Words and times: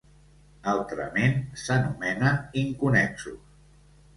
Altrament, 0.71 1.35
s'anomenen 1.65 2.41
inconnexos. 2.63 3.39